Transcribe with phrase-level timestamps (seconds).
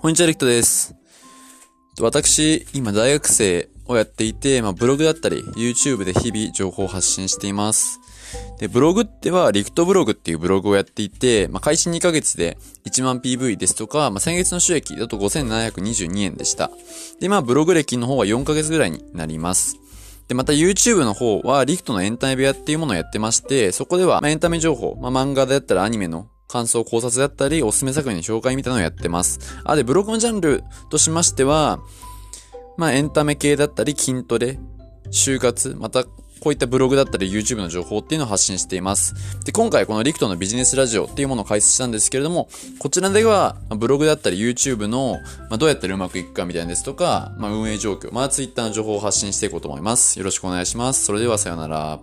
[0.00, 0.94] こんにちは、リクトです。
[2.00, 7.98] 私、今大学生をやっていて、まあ、ブログだったり、YouTube で日々情報を発信しています。
[8.60, 16.70] で、ブログっては、リクトブログっていうブログをやっていて、まあ、開始2ヶ月で1万 PV ですとか、まあ、先月の収益だと5722円でした。
[17.18, 19.80] で、まあ、ブログ歴の方は4ヶ月ぐらいになります。
[20.28, 29.38] で、また YouTube の方は、リクトのエンタメ部屋っていうものをやってまして、そこでは、まあ、エンタメ情報、まあ、漫画であったらアニメの感想考察だったり、おすすめ作品の紹介みたいなのをやってます。
[29.64, 31.78] あ、で、ブログのジャンルとしましては、
[32.78, 34.58] まあ、エンタメ系だったり、筋トレ、
[35.10, 39.14] 就活、また、こういったブログだったり YouTube の情報っていうのを発信しています。
[39.44, 45.16] で、今回このリクトのビジネスラジオっていうものを開設したんですけれども、こちらでは、ブログだったり YouTube の、
[45.50, 50.18] まあ、どうやったらうまくいくかみたいなですとか、まあ、運営状況、まあ、Twitter の情報を発信していこうと思います。
[50.18, 51.04] よろしくお願いします。
[51.04, 52.00] それではさようなら。